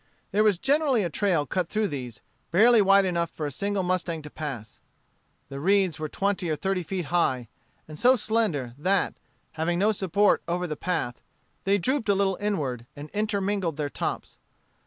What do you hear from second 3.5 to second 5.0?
single mustang to pass.